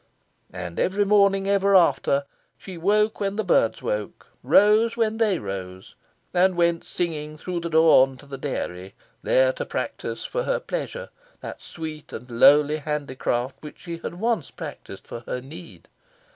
And 0.51 0.79
every 0.79 1.05
morning, 1.05 1.47
ever 1.47 1.75
after, 1.75 2.25
she 2.57 2.75
woke 2.75 3.19
when 3.19 3.35
the 3.35 3.43
birds 3.43 3.83
woke, 3.83 4.25
rose 4.41 4.97
when 4.97 5.19
they 5.19 5.37
rose, 5.37 5.93
and 6.33 6.55
went 6.55 6.83
singing 6.83 7.37
through 7.37 7.59
the 7.59 7.69
dawn 7.69 8.17
to 8.17 8.25
the 8.25 8.39
dairy, 8.39 8.95
there 9.21 9.53
to 9.53 9.63
practise 9.63 10.25
for 10.25 10.41
her 10.41 10.59
pleasure 10.59 11.09
that 11.41 11.61
sweet 11.61 12.11
and 12.13 12.31
lowly 12.31 12.77
handicraft 12.77 13.57
which 13.59 13.77
she 13.81 13.97
had 13.97 14.15
once 14.15 14.49
practised 14.49 15.05
for 15.05 15.19
her 15.27 15.39
need. 15.39 15.87